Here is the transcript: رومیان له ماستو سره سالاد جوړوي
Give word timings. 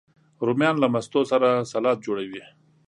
رومیان 0.45 0.75
له 0.79 0.87
ماستو 0.93 1.19
سره 1.31 1.47
سالاد 1.71 1.97
جوړوي 2.05 2.43